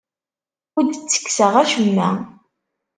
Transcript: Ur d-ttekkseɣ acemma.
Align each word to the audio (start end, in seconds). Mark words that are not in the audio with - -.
Ur 0.77 0.83
d-ttekkseɣ 0.85 1.53
acemma. 1.63 2.09